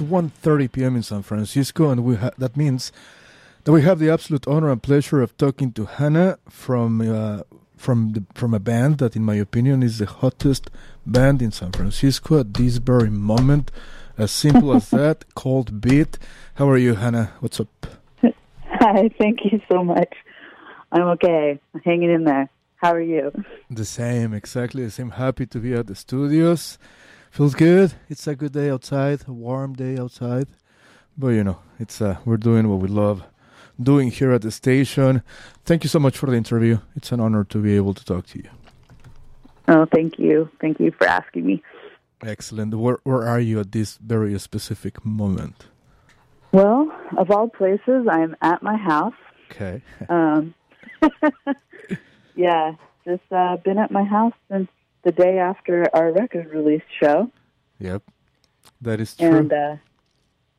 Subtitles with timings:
[0.00, 0.96] It's 1.30 p.m.
[0.96, 2.90] in San Francisco, and we ha- that means
[3.64, 7.42] that we have the absolute honor and pleasure of talking to Hannah from uh,
[7.76, 10.70] from the, from a band that, in my opinion, is the hottest
[11.04, 13.70] band in San Francisco at this very moment.
[14.16, 16.18] As simple as that, called Beat.
[16.54, 17.32] How are you, Hannah?
[17.40, 17.86] What's up?
[18.22, 20.14] Hi, thank you so much.
[20.92, 21.60] I'm okay.
[21.74, 22.48] I'm hanging in there.
[22.76, 23.32] How are you?
[23.68, 25.10] The same, exactly the same.
[25.10, 26.78] Happy to be at the studios.
[27.30, 27.94] Feels good.
[28.08, 30.48] It's a good day outside, a warm day outside.
[31.16, 33.22] But you know, it's uh, we're doing what we love
[33.80, 35.22] doing here at the station.
[35.64, 36.78] Thank you so much for the interview.
[36.96, 38.50] It's an honor to be able to talk to you.
[39.68, 40.50] Oh, thank you.
[40.60, 41.62] Thank you for asking me.
[42.22, 42.74] Excellent.
[42.74, 45.66] Where where are you at this very specific moment?
[46.52, 49.14] Well, of all places, I'm at my house.
[49.50, 49.82] Okay.
[50.08, 50.54] Um,
[52.34, 52.74] yeah,
[53.04, 54.68] just uh, been at my house since
[55.02, 57.30] the day after our record release show.
[57.78, 58.02] Yep,
[58.80, 59.36] that is true.
[59.36, 59.76] And uh,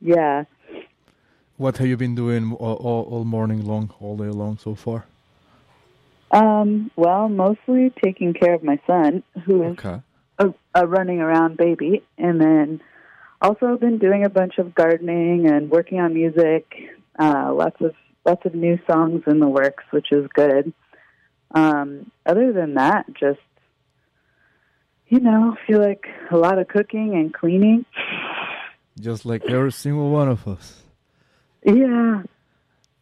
[0.00, 0.44] yeah,
[1.56, 5.06] what have you been doing all, all, all morning long, all day long so far?
[6.30, 10.00] Um, well, mostly taking care of my son, who is Okay.
[10.38, 12.80] a, a running around baby, and then
[13.40, 16.72] also been doing a bunch of gardening and working on music.
[17.18, 17.94] Uh, lots of
[18.24, 20.72] lots of new songs in the works, which is good.
[21.54, 23.40] Um, other than that, just
[25.12, 27.84] you know, feel like a lot of cooking and cleaning.
[28.98, 30.84] Just like every single one of us.
[31.64, 32.22] Yeah,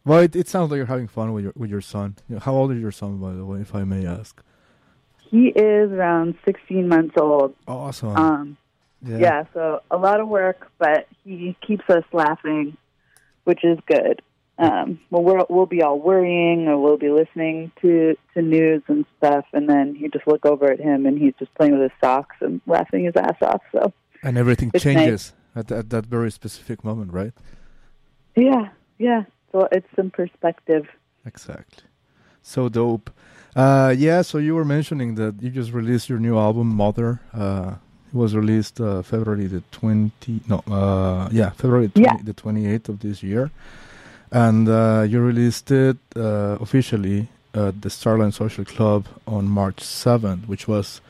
[0.03, 2.17] Well, it, it sounds like you're having fun with your with your son.
[2.41, 4.43] How old is your son, by the way, if I may ask?
[5.31, 7.55] he is around 16 months old.
[7.65, 8.17] Awesome.
[8.17, 8.57] Um,
[9.01, 9.45] yeah.
[9.53, 12.75] so a lot of work, but he keeps us laughing,
[13.45, 14.21] which is good.
[14.61, 19.05] Um, well, we're, we'll be all worrying, or we'll be listening to to news and
[19.17, 21.91] stuff, and then you just look over at him, and he's just playing with his
[21.99, 23.61] socks and laughing his ass off.
[23.71, 23.91] So,
[24.23, 27.33] And everything It's changes at, at that very specific moment, right?
[28.35, 29.23] yeah, yeah.
[29.51, 30.85] So it's some perspective.
[31.25, 31.83] Exactly.
[32.41, 33.09] So dope.
[33.55, 37.19] Uh, yeah, so you were mentioning that you just released your new album, Mother.
[37.33, 37.75] Uh,
[38.07, 42.17] it was released uh, February the 20, no, uh, yeah, February 20, Yeah.
[42.23, 43.51] the 28th of this year.
[44.31, 50.47] And uh, you released it uh, officially at the Starline Social Club on March 7th,
[50.47, 51.01] which was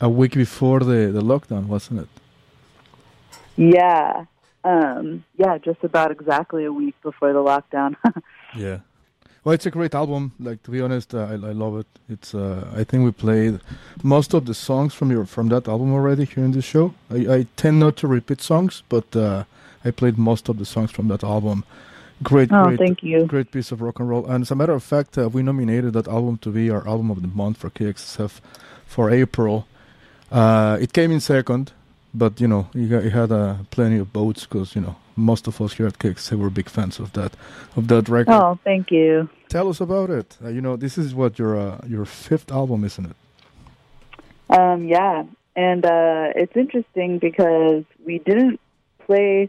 [0.00, 2.08] a week before the, the lockdown, wasn't it?
[3.56, 4.24] Yeah,
[4.64, 5.58] um, yeah.
[5.58, 7.96] Just about exactly a week before the lockdown.
[8.54, 8.80] Yeah.
[9.44, 10.32] Well, it's a great album.
[10.38, 11.86] Like to be honest, uh, I, I love it.
[12.06, 13.60] It's uh, I think we played
[14.02, 16.94] most of the songs from your from that album already here in the show.
[17.10, 19.44] I, I tend not to repeat songs, but uh,
[19.86, 21.64] I played most of the songs from that album.
[22.22, 23.24] Great, oh, great, thank you.
[23.26, 24.26] great piece of rock and roll.
[24.26, 27.10] And as a matter of fact, uh, we nominated that album to be our album
[27.10, 28.40] of the month for KXSF
[28.86, 29.66] for April.
[30.30, 31.72] Uh, it came in second,
[32.14, 35.60] but you know, got- it had uh, plenty of votes because you know most of
[35.60, 37.32] us here at KXSF were big fans of that
[37.76, 38.32] of that record.
[38.32, 39.28] Oh, thank you.
[39.48, 40.36] Tell us about it.
[40.44, 43.16] Uh, you know, this is what your uh, your fifth album, isn't it?
[44.58, 45.24] Um, yeah,
[45.56, 48.60] and uh, it's interesting because we didn't
[49.06, 49.48] play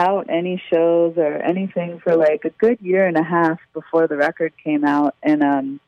[0.00, 4.16] out any shows or anything for like a good year and a half before the
[4.16, 5.80] record came out, and um,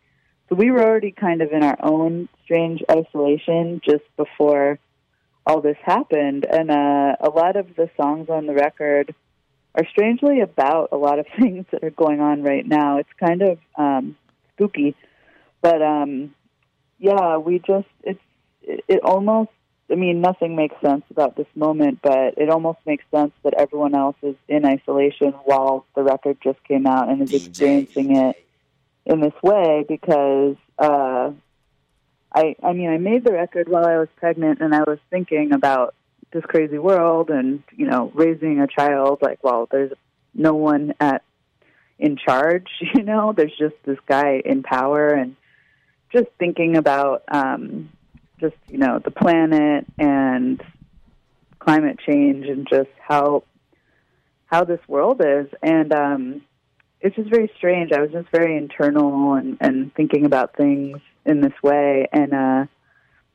[0.49, 4.79] so we were already kind of in our own strange isolation just before
[5.47, 9.15] all this happened, and uh, a lot of the songs on the record
[9.75, 12.99] are strangely about a lot of things that are going on right now.
[12.99, 14.17] It's kind of um,
[14.55, 14.95] spooky,
[15.63, 16.35] but um,
[16.99, 18.21] yeah, we just it's
[18.63, 19.51] it, it almost.
[19.91, 23.95] I mean, nothing makes sense about this moment, but it almost makes sense that everyone
[23.95, 28.37] else is in isolation while the record just came out and is experiencing it
[29.05, 31.33] in this way because uh,
[32.35, 35.53] I I mean I made the record while I was pregnant and I was thinking
[35.53, 35.95] about
[36.33, 39.93] this crazy world and you know raising a child like well there's
[40.35, 41.23] no one at
[41.99, 43.33] in charge you know?
[43.37, 45.37] There's just this guy in power and
[46.13, 47.91] just thinking about um
[48.43, 50.63] just you know the planet and
[51.59, 53.45] climate change and just how
[54.47, 55.47] how this world is.
[55.63, 56.43] And um
[57.01, 57.91] it's just very strange.
[57.93, 62.09] I was just very internal and and thinking about things in this way.
[62.13, 62.67] And uh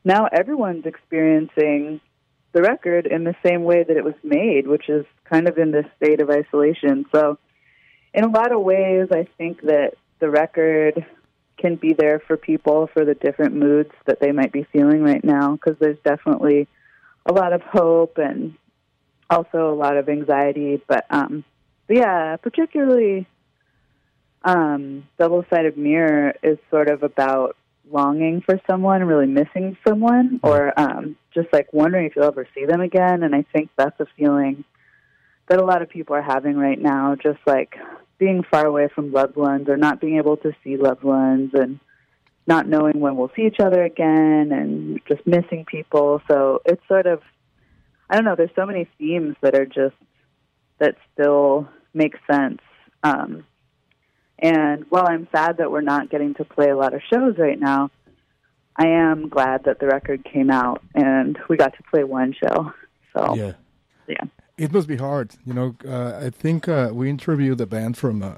[0.04, 2.02] now everyone's experiencing
[2.52, 5.72] the record in the same way that it was made which is kind of in
[5.72, 7.06] this state of isolation.
[7.14, 7.40] So
[8.14, 11.06] in a lot of ways i think that the record
[11.58, 15.24] can be there for people for the different moods that they might be feeling right
[15.24, 16.68] now because there's definitely
[17.26, 18.56] a lot of hope and
[19.30, 20.82] also a lot of anxiety.
[20.88, 21.44] But um
[21.88, 23.28] but yeah particularly
[24.44, 27.56] um double sided mirror is sort of about
[27.90, 32.66] longing for someone really missing someone or um just like wondering if you'll ever see
[32.66, 33.24] them again.
[33.24, 34.64] And i think that's a feeling
[35.48, 37.76] that a lot of people are having right now, just like
[38.18, 41.80] being far away from loved ones or not being able to see loved ones and
[42.48, 46.22] not knowing when we'll see each other again and just missing people.
[46.28, 47.22] So it's sort of,
[48.10, 49.96] I don't know, there's so many themes that are just,
[50.80, 52.62] that still make sense.
[53.04, 53.46] Um,
[54.40, 57.60] and while I'm sad that we're not getting to play a lot of shows right
[57.60, 57.92] now,
[58.76, 62.72] I am glad that the record came out and we got to play one show.
[63.16, 63.54] So, yeah.
[64.08, 64.24] Yeah.
[64.58, 65.36] It must be hard.
[65.46, 68.34] You know, uh, I think uh, we interviewed a band from uh,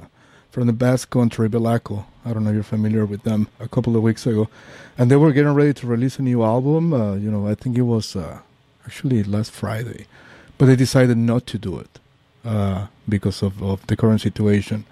[0.52, 2.06] from the Basque country, Belako.
[2.26, 4.50] I don't know if you're familiar with them a couple of weeks ago.
[4.98, 6.92] And they were getting ready to release a new album.
[6.92, 8.40] Uh, you know, I think it was uh,
[8.86, 10.08] actually last Friday.
[10.58, 12.00] But they decided not to do it
[12.44, 14.84] uh, because of, of the current situation.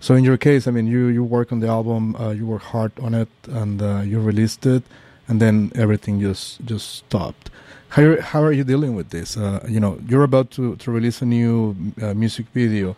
[0.00, 2.92] So in your case, I mean, you, you work on the album, you work hard
[2.98, 4.84] on it, and you released it,
[5.28, 7.50] and then everything just just stopped.
[7.92, 9.36] How are, how are you dealing with this?
[9.36, 12.96] Uh, you know, you're about to, to release a new uh, music video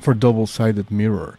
[0.00, 1.38] for Double Sided Mirror.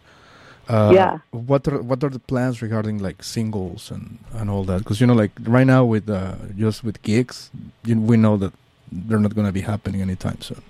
[0.68, 1.18] Uh, Yeah.
[1.30, 4.78] What are what are the plans regarding like singles and, and all that?
[4.78, 7.50] Because you know, like right now with uh, just with gigs,
[7.84, 8.52] you, we know that
[8.90, 10.62] they're not going to be happening anytime soon.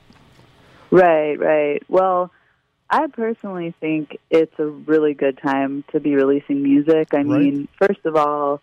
[0.90, 1.82] Right, right.
[1.88, 2.30] Well,
[2.88, 7.12] I personally think it's a really good time to be releasing music.
[7.12, 7.26] I Right.
[7.26, 8.62] mean, first of all,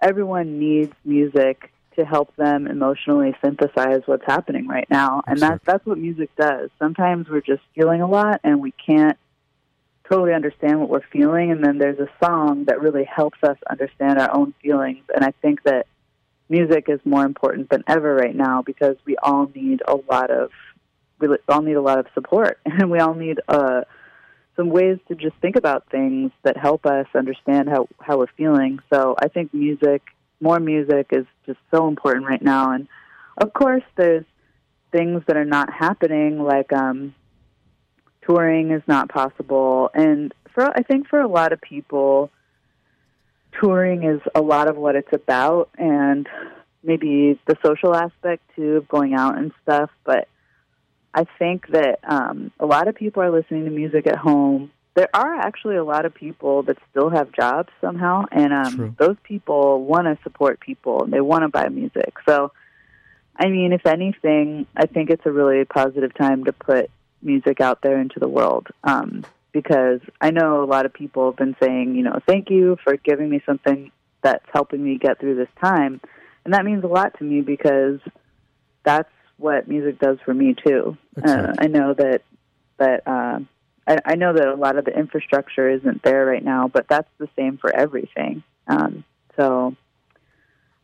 [0.00, 5.84] everyone needs music to help them emotionally synthesize what's happening right now, and that's that's
[5.86, 6.70] what music does.
[6.78, 9.18] Sometimes we're just feeling a lot and we can't
[10.10, 14.18] totally understand what we're feeling, and then there's a song that really helps us understand
[14.18, 15.04] our own feelings.
[15.14, 15.86] And I think that
[16.48, 20.50] music is more important than ever right now because we all need a lot of
[21.20, 23.82] we all need a lot of support, and we all need uh,
[24.56, 28.80] some ways to just think about things that help us understand how how we're feeling.
[28.92, 30.02] So I think music,
[30.40, 32.72] more music, is just so important right now.
[32.72, 32.88] And
[33.36, 34.24] of course, there's
[34.92, 37.14] things that are not happening, like um,
[38.26, 42.30] touring is not possible, and for I think for a lot of people,
[43.60, 46.28] touring is a lot of what it's about, and
[46.82, 50.28] maybe the social aspect too of going out and stuff, but
[51.12, 54.70] I think that um, a lot of people are listening to music at home.
[55.00, 59.16] There are actually a lot of people that still have jobs somehow, and um, those
[59.22, 62.12] people want to support people and they want to buy music.
[62.28, 62.52] So,
[63.34, 66.90] I mean, if anything, I think it's a really positive time to put
[67.22, 71.36] music out there into the world um, because I know a lot of people have
[71.36, 75.36] been saying, you know, thank you for giving me something that's helping me get through
[75.36, 76.02] this time,
[76.44, 78.00] and that means a lot to me because
[78.84, 79.08] that's
[79.38, 80.98] what music does for me too.
[81.24, 82.20] Uh, I know that
[82.76, 83.40] that uh,
[83.86, 87.08] I, I know that a lot of the infrastructure isn't there right now, but that's
[87.18, 88.42] the same for everything.
[88.66, 89.04] Um,
[89.36, 89.76] so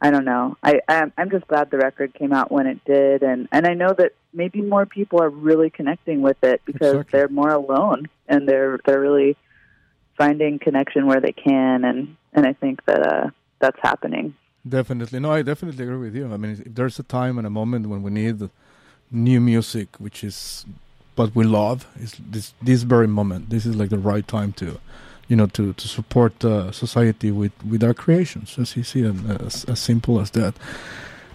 [0.00, 0.56] I don't know.
[0.62, 3.74] I I'm, I'm just glad the record came out when it did, and and I
[3.74, 7.18] know that maybe more people are really connecting with it because Exactly.
[7.18, 9.36] they're more alone and they're they're really
[10.18, 14.34] finding connection where they can, and and I think that uh, that's happening.
[14.68, 15.20] Definitely.
[15.20, 16.32] No, I definitely agree with you.
[16.32, 18.50] I mean, if there's a time and a moment when we need
[19.10, 20.66] new music, which is
[21.16, 23.50] what we love, is this this very moment.
[23.50, 24.78] This is like the right time to,
[25.28, 28.58] you know, to to support uh, society with with our creations.
[28.58, 30.54] As you see, and as, as simple as that.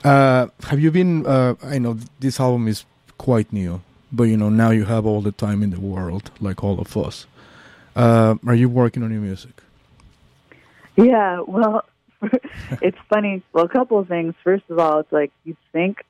[0.03, 1.25] Uh, have you been?
[1.25, 2.85] Uh, I know this album is
[3.17, 3.81] quite new,
[4.11, 6.95] but you know now you have all the time in the world, like all of
[6.97, 7.27] us.
[7.95, 9.61] Uh, are you working on new music?
[10.95, 11.85] Yeah, well,
[12.81, 13.43] it's funny.
[13.53, 14.33] Well, a couple of things.
[14.43, 16.03] First of all, it's like you think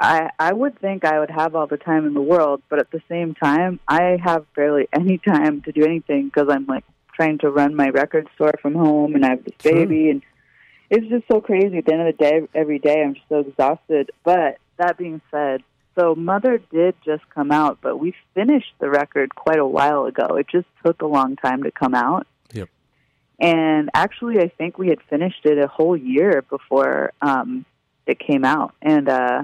[0.00, 2.90] I I would think I would have all the time in the world, but at
[2.90, 7.38] the same time, I have barely any time to do anything because I'm like trying
[7.38, 9.74] to run my record store from home, and I have this Sure.
[9.74, 10.22] baby, and
[10.88, 11.78] it's just so crazy.
[11.78, 14.10] At the end of the day, every day, I'm just so exhausted.
[14.24, 15.62] But that being said,
[15.98, 20.36] so Mother did just come out, but we finished the record quite a while ago.
[20.36, 22.26] It just took a long time to come out.
[22.54, 22.70] Yep.
[23.38, 27.66] And actually, I think we had finished it a whole year before um,
[28.06, 29.42] it came out, and uh,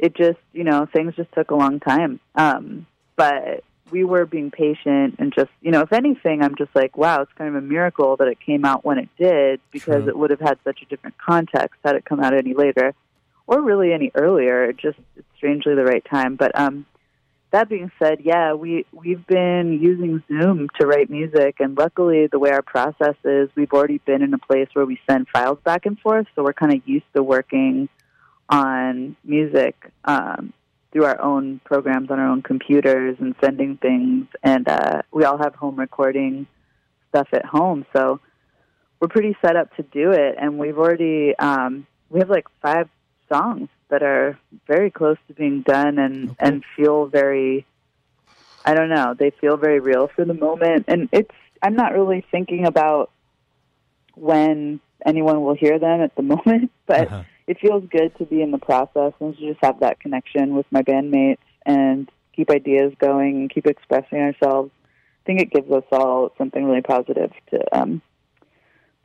[0.00, 2.18] it just, you know, things just took a long time.
[2.34, 6.96] Um, but we were being patient and just, you know, if anything, I'm just like,
[6.96, 10.08] wow, it's kind of a miracle that it came out when it did because True.
[10.08, 12.94] it would have had such a different context had it come out any later
[13.46, 14.64] or really any earlier.
[14.64, 16.36] It just it's strangely the right time.
[16.36, 16.86] But um,
[17.50, 22.38] that being said, yeah, we we've been using Zoom to write music, and luckily, the
[22.38, 25.84] way our process is, we've already been in a place where we send files back
[25.84, 27.88] and forth, so we're kind of used to working
[28.50, 30.52] on music um,
[30.92, 35.38] through our own programs on our own computers and sending things, and uh, we all
[35.38, 36.46] have home recording
[37.10, 38.20] stuff at home, so
[39.00, 42.88] we're pretty set up to do it, and we've already um, we have like five
[43.32, 46.36] songs that are very close to being done and Okay.
[46.40, 47.64] and feel very
[48.64, 51.30] I don't know, they feel very real for the moment and it's
[51.62, 53.10] I'm not really thinking about
[54.14, 57.22] when anyone will hear them at the moment, but Uh-huh.
[57.50, 60.66] It feels good to be in the process and to just have that connection with
[60.70, 64.70] my bandmates and keep ideas going and keep expressing ourselves.
[64.84, 68.02] I think it gives us all something really positive to um,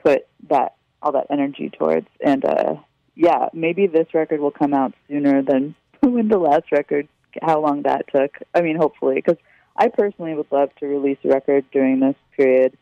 [0.04, 2.06] put that all that energy towards.
[2.24, 2.76] And uh,
[3.16, 7.08] yeah, maybe this record will come out sooner than when the last record.
[7.42, 8.38] How long that took?
[8.54, 9.38] I mean, hopefully, because
[9.76, 12.78] I personally would love to release a record during this period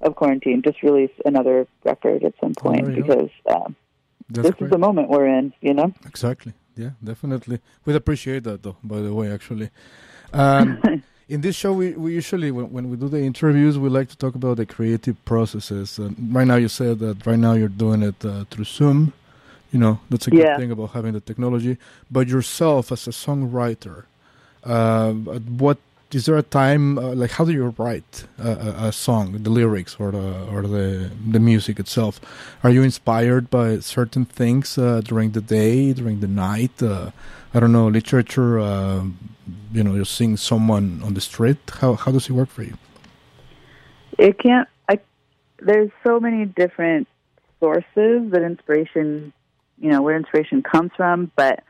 [0.00, 0.62] of quarantine.
[0.64, 2.94] Just release another record at some point go.
[2.94, 3.68] because uh,
[4.30, 4.66] That's this great.
[4.66, 5.52] is the moment we're in.
[5.60, 5.92] You know.
[6.06, 6.52] Exactly.
[6.76, 7.58] Yeah, definitely.
[7.84, 8.76] We'd appreciate that, though.
[8.84, 9.70] By the way, actually,
[10.32, 10.80] um,
[11.28, 14.16] in this show, we, we usually when, when we do the interviews, we like to
[14.16, 15.98] talk about the creative processes.
[15.98, 19.12] And right now, you said that right now you're doing it uh, through Zoom.
[19.72, 20.56] You know, that's a good Yeah.
[20.56, 21.76] thing about having the technology.
[22.10, 24.04] But yourself, as a songwriter,
[24.64, 25.78] uh, what
[26.12, 29.96] is there a time uh, like how do you write a, a, song, the lyrics
[29.98, 32.20] or the or the the music itself?
[32.62, 36.82] Are you inspired by certain things uh, during the day, during the night?
[36.82, 37.10] Uh,
[37.54, 38.58] I don't know, literature.
[38.58, 39.04] Uh,
[39.72, 41.58] you know, you're seeing someone on the street.
[41.80, 42.76] How how does it work for you?
[44.18, 44.98] it can't I
[45.60, 47.08] there's so many different
[47.60, 49.32] sources that inspiration
[49.78, 51.62] you know where inspiration comes from but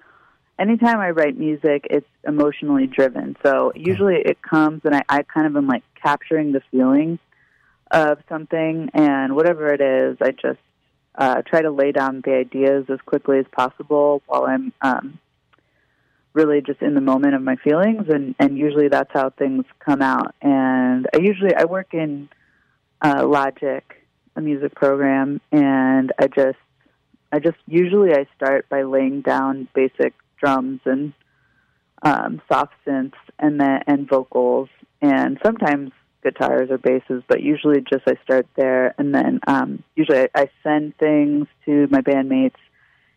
[0.58, 3.36] anytime i write music it's emotionally driven.
[3.42, 7.18] So usually it comes and i, I kind of am like capturing the feeling
[7.90, 10.60] of something and whatever it is i just
[11.14, 15.18] uh, try to lay down the ideas as quickly as possible while i'm um,
[16.34, 20.02] really just in the moment of my feelings and and usually that's how things come
[20.02, 20.34] out.
[20.42, 22.28] And i usually i work in
[23.00, 23.84] uh, Logic,
[24.36, 26.58] a music program, and I just,
[27.30, 31.12] I just usually I start by laying down basic drums and
[32.02, 34.68] um, soft synths and then and vocals,
[35.00, 35.90] and sometimes
[36.23, 40.50] guitars or basses, but usually just I start there, and then um, usually I, I
[40.62, 42.61] send things to my bandmates,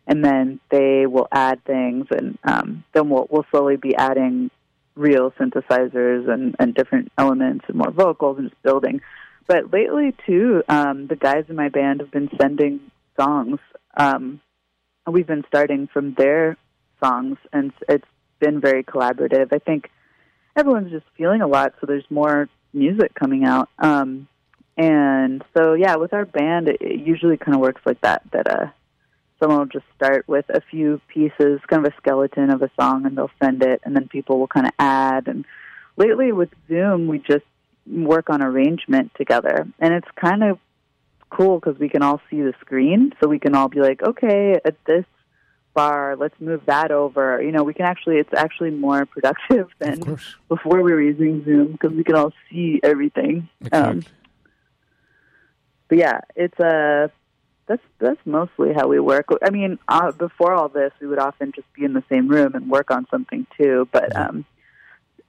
[0.06, 4.50] and then they will add things, and um, then we'll we'll slowly be adding
[4.94, 9.00] real synthesizers and, and different elements and more vocals and just building.
[9.46, 12.80] But lately, too, um, the guys in my band have been sending
[13.18, 13.58] songs.
[13.96, 14.40] Um,
[15.10, 16.56] we've been starting from their
[17.02, 18.06] songs, and it's
[18.40, 19.52] been very collaborative.
[19.52, 19.90] I think
[20.56, 23.68] everyone's just feeling a lot, so there's more music coming out.
[23.78, 24.28] Um,
[24.76, 28.22] and so, yeah, with our band, it, it usually kind of works like that.
[28.32, 28.66] That uh,
[29.38, 33.06] someone will just start with a few pieces, kind of a skeleton of a song,
[33.06, 35.28] and they'll send it, and then people will kind of add.
[35.28, 35.44] And
[35.96, 37.44] lately, with Zoom, we just
[37.86, 40.58] work on arrangement together, and it's kind of
[41.30, 44.58] cool because we can all see the screen, so we can all be like, okay,
[44.64, 45.04] at this
[45.74, 47.42] bar, let's move that over.
[47.42, 51.72] You know, we can actually, it's actually more productive than before we were using Zoom
[51.72, 53.48] because we can all see everything.
[53.72, 54.02] Um,
[55.88, 57.10] but yeah, it's a.
[57.66, 59.26] That's that's mostly how we work.
[59.42, 62.54] I mean, uh, before all this, we would often just be in the same room
[62.54, 63.88] and work on something too.
[63.92, 64.44] But um,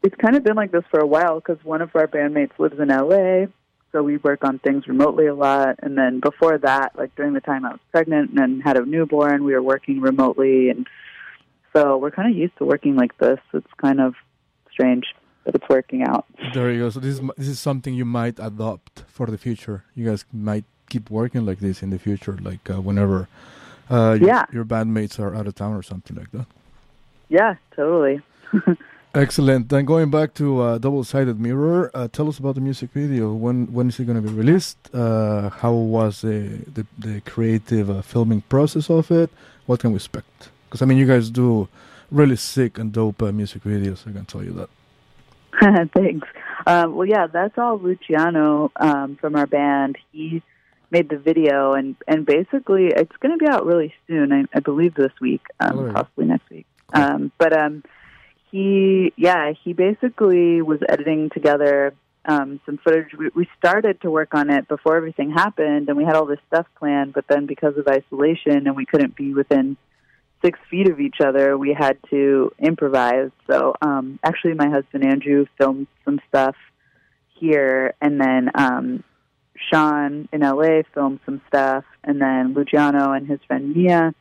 [0.02, 2.80] it's kind of been like this for a while because one of our bandmates lives
[2.80, 3.46] in LA,
[3.94, 5.76] so we work on things remotely a lot.
[5.82, 9.46] And then before that, like during the time I was pregnant and had a newborn,
[9.46, 10.86] we were working remotely, and
[11.72, 13.40] so we're kind of used to working like this.
[13.54, 14.16] It's kind of
[14.72, 15.06] strange,
[15.46, 16.26] but it's working out.
[16.54, 16.90] There you go.
[16.90, 19.84] So this is this is something you might adopt for the future.
[19.96, 23.28] You guys might keep working like this in the future, like uh, whenever
[23.90, 24.46] uh, your, Yeah.
[24.52, 26.48] your bandmates are out of town or something like that.
[27.30, 28.22] Yeah, totally.
[29.16, 29.70] Excellent.
[29.70, 33.32] Then going back to uh, Double Sided Mirror, uh, tell us about the music video.
[33.34, 34.78] When when is it going to be released?
[34.92, 39.30] Uh, how was the the, the creative uh, filming process of it?
[39.68, 40.50] What can we expect?
[40.66, 41.70] Because I mean, you guys do
[42.10, 44.08] really sick and dope uh, music videos.
[44.08, 45.92] I can tell you that.
[45.96, 46.28] Thanks.
[46.66, 50.00] Um, well, yeah, that's all Luciano um, from our band.
[50.12, 50.42] He
[50.90, 54.34] made the video, and and basically, it's going to be out really soon.
[54.34, 55.94] I, I believe this week, um, right.
[55.94, 56.66] possibly next week.
[56.96, 57.04] Cool.
[57.04, 57.84] Um, but um,
[58.54, 63.08] he, yeah, he basically was editing together um, some footage.
[63.18, 66.38] We, we started to work on it before everything happened, and we had all this
[66.50, 67.14] stuff planned.
[67.14, 69.76] But then, because of isolation, and we couldn't be within
[70.46, 73.32] six feet of each other, we had to improvise.
[73.50, 76.56] So, um, actually, my husband Andrew filmed some stuff
[77.34, 79.04] here, and then um,
[79.72, 84.14] Sean in LA filmed some stuff, and then Luciano and his friend Mia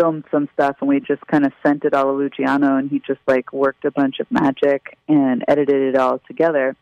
[0.00, 3.00] filmed some stuff, and we just kind of sent it all to Luciano, and he
[3.00, 6.74] just like worked a bunch of magic and edited it all together.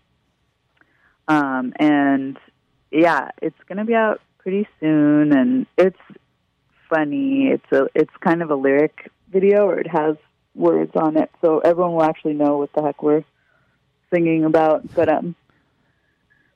[1.26, 2.38] Um, and
[2.90, 5.98] yeah, it's going to be out pretty soon, and it's
[6.88, 7.48] funny.
[7.48, 10.16] It's a it's kind of a lyric video, or it has
[10.54, 13.25] words on it, so everyone will actually know what the heck we're
[14.14, 14.94] singing about.
[14.94, 15.34] But um,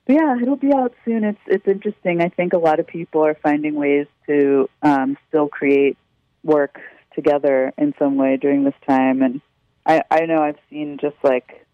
[0.07, 1.25] but yeah, it'll be out soon.
[1.25, 2.21] It's it's interesting.
[2.21, 5.97] I think a lot of people are finding ways to um, still create
[6.43, 6.79] work
[7.15, 9.41] together in some way during this time, and
[9.85, 11.65] I I know I've seen just like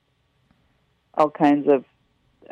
[1.13, 1.85] all kinds of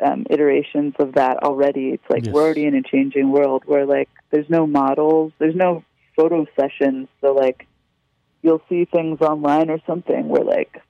[0.04, 1.88] um, iterations of that already.
[1.90, 2.32] It's like Yes.
[2.34, 5.84] we're already in a changing world where like there's no models, there's no
[6.16, 7.66] photo sessions, so like
[8.42, 10.80] you'll see things online or something where like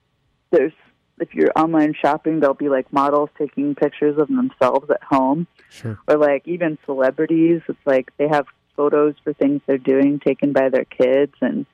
[0.51, 0.73] there's
[1.19, 5.99] if you're online shopping, there'll be like models taking pictures of themselves at home, Sure.
[6.07, 7.61] or like even celebrities.
[7.67, 8.45] It's like they have
[8.79, 11.65] photos for things they're doing taken by their kids, and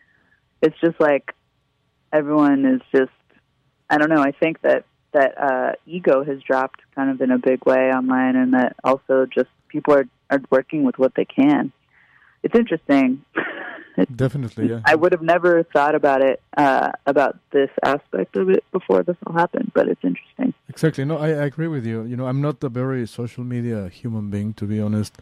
[0.64, 1.36] it's just like
[2.12, 3.12] everyone is just.
[3.88, 4.24] I don't know.
[4.24, 8.36] I think that that uh, ego has dropped kind of in a big way online,
[8.36, 11.72] and that also just people are are working with what they can.
[12.42, 13.24] It's interesting.
[14.16, 14.82] Definitely, yeah.
[14.84, 19.16] I would have never thought about it uh, about this aspect of it before this
[19.26, 20.54] all happened, but it's interesting.
[20.68, 21.06] Exactly.
[21.06, 22.04] No, I, I agree with you.
[22.04, 25.14] You know, I'm not a very social media human being, to be honest.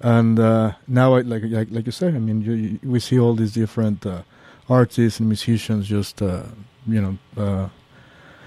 [0.00, 3.18] And uh, now, I, like, like like you say, I mean, you, you, we see
[3.18, 4.22] all these different uh,
[4.68, 6.44] artists and musicians just, uh,
[6.86, 7.68] you know, uh,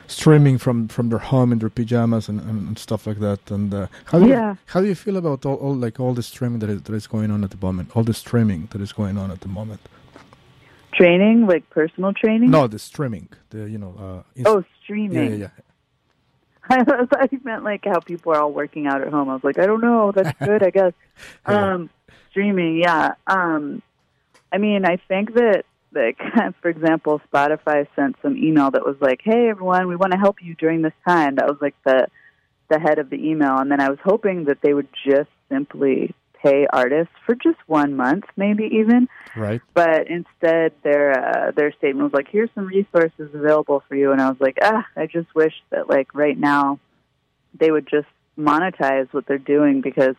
[0.07, 3.51] streaming from, from their home in their pajamas and, and, stuff like that.
[3.51, 4.51] And uh, how do Yeah.
[4.51, 6.93] you, how do you feel about all, all like all the streaming that is, that
[6.93, 7.95] is going on at the moment?
[7.95, 9.81] All the streaming that is going on at the moment.
[10.93, 12.51] Training, like personal training.
[12.51, 13.29] No, the streaming.
[13.49, 13.95] The you know.
[13.99, 15.31] Uh, inst- Oh, yeah, streaming.
[15.31, 15.47] yeah, yeah.
[16.69, 19.29] I thought you meant like how people are all working out at home.
[19.29, 20.11] I was like, I don't know.
[20.11, 20.93] That's good, I guess.
[21.47, 21.73] Yeah.
[21.73, 21.89] Um,
[22.31, 23.13] streaming, yeah.
[23.27, 23.81] Um,
[24.51, 26.17] I mean, I think that, like,
[26.61, 30.41] for example, Spotify sent some email that was like, "Hey, everyone, we want to help
[30.41, 32.07] you during this time." That was like the
[32.69, 36.15] the head of the email, and then I was hoping that they would just simply
[36.43, 39.07] pay artists for just one month, maybe even.
[39.35, 39.61] Right.
[39.73, 41.11] But instead, their
[41.47, 44.57] uh, their statement was like, "Here's some resources available for you," and I was like,
[44.61, 46.79] "Ah, I just wish that like right now
[47.59, 48.07] they would just
[48.37, 50.15] monetize what they're doing because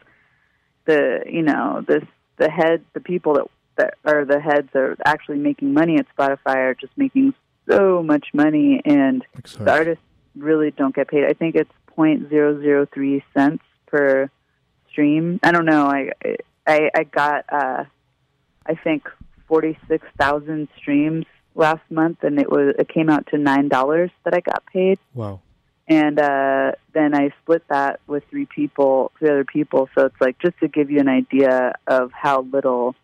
[0.87, 2.04] the you know this
[2.38, 6.06] the head the people that that are the heads that are actually making money at
[6.16, 7.34] Spotify are just making
[7.68, 9.24] so much money and
[9.58, 10.04] the artists
[10.37, 11.24] really don't get paid.
[11.24, 14.30] I think it's point zero zero three cents per
[14.94, 15.40] stream.
[15.42, 15.87] I don't know.
[15.87, 16.11] I
[16.66, 17.85] I, I got uh,
[18.66, 19.09] I think
[19.48, 24.11] forty six thousand streams last month, and it was it came out to nine dollars
[24.24, 25.40] that I got paid, Wow.
[25.88, 29.88] and uh, then I split that with three people, three other people.
[29.94, 32.94] So it's like just to give you an idea of how little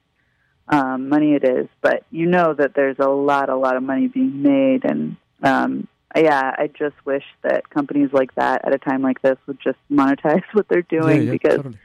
[0.68, 1.68] um, money it is.
[1.82, 5.88] But you know that there's a lot, a lot of money being made, and um,
[6.16, 9.78] yeah, I just wish that companies like that at a time like this would just
[9.90, 11.78] monetize what they're doing yeah, yeah, because totally.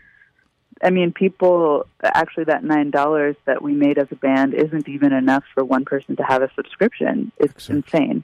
[0.83, 5.13] I mean, people actually that nine dollars that we made as a band isn't even
[5.13, 7.31] enough for one person to have a subscription.
[7.37, 7.75] It's Exactly.
[7.77, 8.23] insane.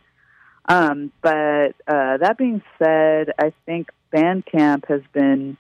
[0.66, 5.58] Um, but uh, that being said, I think Bandcamp has been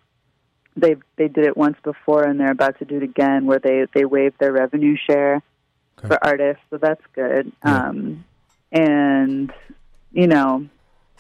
[0.75, 3.85] they they did it once before and they're about to do it again where they
[3.93, 5.41] they waive their revenue share
[5.99, 6.07] Okay.
[6.07, 7.51] for artists, so that's good.
[7.65, 7.87] Yeah.
[7.89, 8.25] Um,
[8.71, 9.51] and
[10.11, 10.67] you know,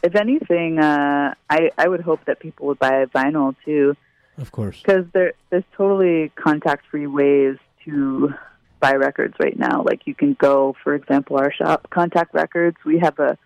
[0.03, 3.95] if anything, uh, I I would hope that people would buy vinyl too
[4.37, 4.81] Of course.
[4.81, 8.33] because there there's totally contact free ways to
[8.79, 9.83] buy records right now.
[9.83, 12.77] Like you can go, for example, our shop, Contact Records.
[12.85, 13.37] We have a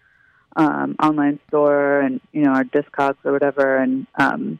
[0.56, 4.60] um, online store, and you know our Discogs or whatever, and um,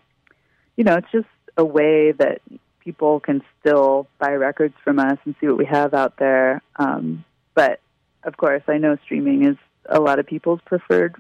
[0.76, 2.42] you know it's just a way that
[2.82, 6.62] people can still buy records from us and see what we have out there.
[6.76, 7.24] Um,
[7.56, 7.80] but
[8.24, 9.58] of course, I know streaming is
[9.90, 11.16] a lot of people's preferred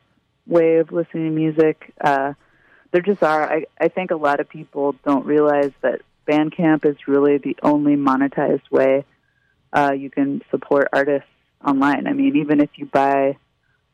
[0.48, 1.94] way of listening to music.
[2.00, 2.34] Uh,
[2.92, 3.52] there just are.
[3.52, 7.96] I, I think a lot of people don't realize that Bandcamp is really the only
[7.96, 9.06] monetized way
[9.74, 11.28] uh, you can support artists
[11.66, 12.08] online.
[12.08, 13.38] I mean, even if you buy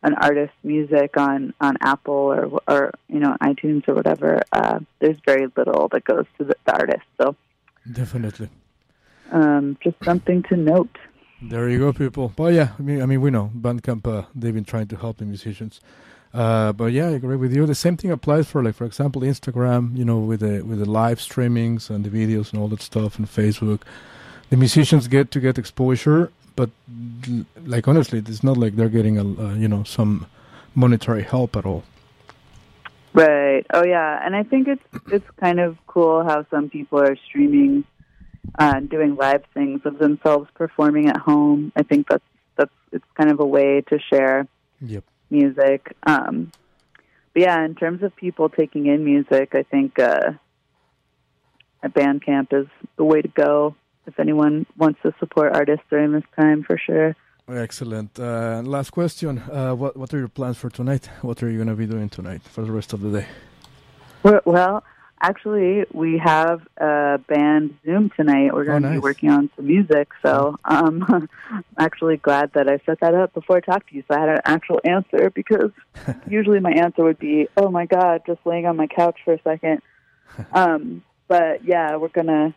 [0.03, 5.17] an artist's music on on Apple or or you know iTunes or whatever, uh, there's
[5.25, 7.05] very little that goes to the, the artist.
[7.19, 7.35] So
[7.91, 8.49] Definitely.
[9.31, 10.95] um, just something to note.
[11.41, 12.31] There you go, people.
[12.35, 14.05] But yeah, I mean, I mean, we know Bandcamp.
[14.05, 15.81] Uh, they've been trying to help the musicians.
[16.33, 17.65] Uh, but yeah, I agree with you.
[17.65, 19.97] The same thing applies for, like, for example, Instagram.
[19.97, 23.17] You know, with the with the live streamings and the videos and all that stuff,
[23.17, 23.81] and Facebook.
[24.49, 26.69] The musicians get to get exposure, but
[27.65, 30.27] like honestly, it's not like they're getting a uh, you know some
[30.75, 31.83] monetary help at all.
[33.13, 33.65] Right.
[33.73, 37.83] Oh yeah, and I think it's it's kind of cool how some people are streaming,
[38.57, 41.71] uh, doing live things of themselves performing at home.
[41.75, 42.23] I think that's
[42.57, 44.47] that's it's kind of a way to share
[44.81, 45.03] Yep.
[45.29, 45.95] music.
[46.05, 46.51] Um,
[47.33, 50.31] but yeah, in terms of people taking in music, I think uh,
[51.83, 53.75] a Bandcamp is the way to go.
[54.07, 57.15] if anyone wants to support artists during this time, for sure.
[57.47, 58.19] Excellent.
[58.19, 61.09] Uh, last question: uh, What What are your plans for tonight?
[61.21, 63.27] What are you going to be doing tonight for the rest of the day?
[64.45, 64.83] Well,
[65.21, 68.53] actually, we have a band Zoom tonight.
[68.53, 68.97] We're going to Oh, nice.
[68.99, 71.05] be working on some music, so um,
[71.49, 74.19] I'm actually glad that I set that up before I talked to you, so I
[74.19, 75.29] had an actual answer.
[75.29, 75.71] Because
[76.27, 79.41] usually my answer would be, "Oh my God, just laying on my couch for a
[79.43, 79.81] second.
[80.53, 82.53] Um, but yeah, we're gonna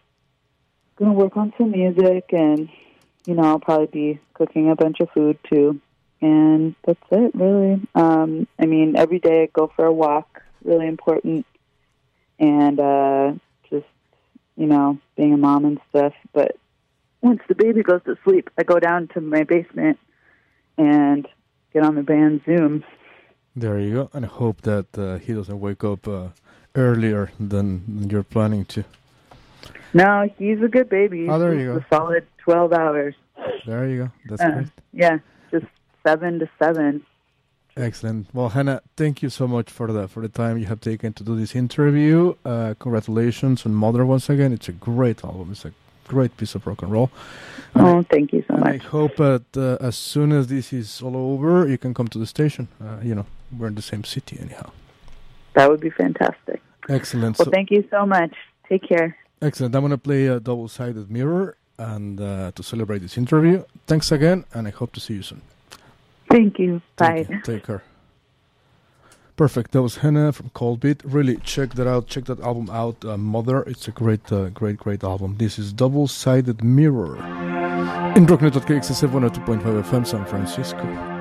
[0.97, 2.69] gonna work on some music, and
[3.27, 5.81] you know, I'll probably be cooking a bunch of food too.
[6.21, 7.81] And that's it, really.
[7.95, 11.45] Um, I mean, every day I go for a walk, really important,
[12.39, 13.33] and uh,
[13.71, 13.87] just
[14.57, 16.15] you know, being a mom and stuff.
[16.33, 16.57] But
[17.23, 19.99] once the baby goes to sleep, I go down to my basement
[20.79, 21.27] and
[21.73, 22.85] get on the band Zoom.
[23.57, 24.11] There you go.
[24.13, 26.29] And I hope that uh, he doesn't wake up uh,
[26.75, 28.85] earlier than, you're planning to.
[29.93, 31.29] No, he's a good baby.
[31.29, 31.77] Oh, there you go.
[31.79, 33.15] A solid twelve hours.
[33.65, 34.11] There you go.
[34.29, 34.69] That's Uh, great.
[34.93, 35.19] Yeah,
[35.53, 35.67] just
[36.07, 37.05] seven to seven.
[37.77, 38.29] Excellent.
[38.33, 41.25] Well, Hannah, thank you so much for the for the time you have taken to
[41.25, 42.35] do this interview.
[42.45, 44.53] Uh, congratulations on Mother once again.
[44.53, 45.49] It's a great album.
[45.51, 45.73] It's a
[46.07, 47.11] great piece of rock and roll.
[47.75, 48.75] I- Oh, thank you so much.
[48.75, 52.19] I hope that uh, as soon as this is all over, you can come to
[52.19, 52.69] the station.
[52.81, 53.27] Uh, you know,
[53.59, 54.71] we're in the same city anyhow.
[55.55, 56.63] That would be fantastic.
[56.89, 57.37] Excellent.
[57.39, 58.33] Well, So, thank you so much.
[58.69, 59.17] Take care.
[59.43, 59.75] excellent.
[59.75, 63.65] I'm going to play a double-sided mirror and uh, to celebrate this interview.
[63.89, 65.43] Thanks again, and I hope to see you soon.
[66.35, 66.83] Thank you.
[66.97, 67.19] Bye.
[67.19, 67.41] Take, care.
[67.45, 67.83] Take care.
[69.37, 69.71] Perfect.
[69.71, 71.01] That was Hannah from Cold Beat.
[71.05, 72.09] Really, check that out.
[72.09, 73.05] Check that album out.
[73.05, 73.63] Uh, Mother.
[73.63, 75.37] It's a great, uh, great, great album.
[75.39, 77.19] This is Double Sided Mirror.
[78.17, 81.14] In Rocknet.kxsf 102.5 FM San Francisco.